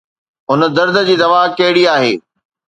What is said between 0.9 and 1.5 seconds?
جي دوا